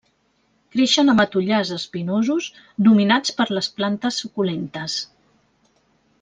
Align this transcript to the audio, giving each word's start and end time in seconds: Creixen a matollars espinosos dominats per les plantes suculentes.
Creixen 0.75 1.11
a 1.11 1.13
matollars 1.19 1.71
espinosos 1.75 2.47
dominats 2.89 3.37
per 3.41 3.47
les 3.59 3.71
plantes 3.77 4.19
suculentes. 4.25 4.97